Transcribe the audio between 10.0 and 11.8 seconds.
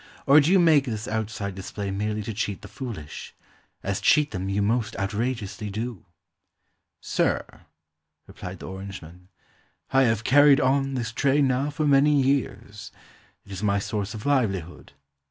have carried on this trade now